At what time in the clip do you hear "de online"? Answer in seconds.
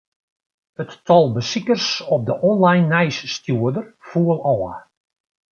2.29-2.87